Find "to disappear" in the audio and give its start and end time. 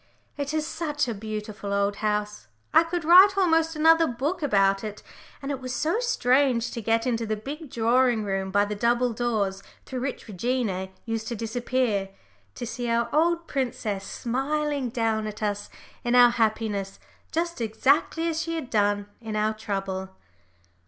11.27-12.09